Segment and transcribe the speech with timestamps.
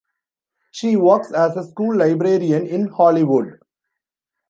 [0.71, 3.59] She works as a school librarian in Hollywood.